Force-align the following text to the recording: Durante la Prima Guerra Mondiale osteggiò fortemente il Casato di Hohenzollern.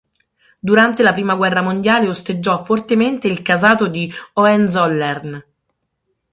Durante 0.61 1.03
la 1.03 1.13
Prima 1.13 1.35
Guerra 1.35 1.61
Mondiale 1.61 2.07
osteggiò 2.07 2.63
fortemente 2.63 3.27
il 3.27 3.43
Casato 3.43 3.85
di 3.85 4.11
Hohenzollern. 4.33 5.43